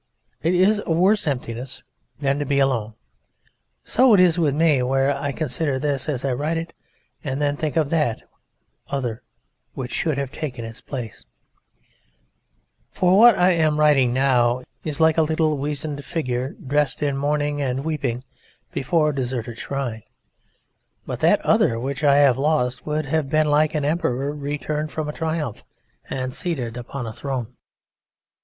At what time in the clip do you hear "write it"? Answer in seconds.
6.33-6.73